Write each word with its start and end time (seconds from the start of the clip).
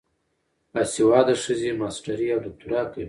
باسواده 0.73 1.35
ښځې 1.43 1.69
ماسټري 1.81 2.27
او 2.33 2.39
دوکتورا 2.45 2.81
کوي. 2.91 2.99